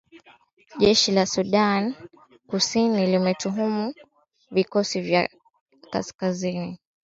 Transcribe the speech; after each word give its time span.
jeshi 0.79 1.11
la 1.11 1.25
sudan 1.25 1.95
kusini 2.49 3.05
limetuhumu 3.05 3.93
vikosi 4.51 5.01
vya 5.01 5.29
kaskazini 5.91 6.79